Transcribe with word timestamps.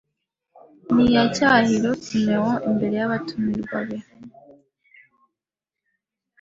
ntiyacyahira 0.93 1.89
Simoni 2.05 2.63
imbere 2.69 2.95
y'abatumirwa 2.99 3.79
be 3.87 3.97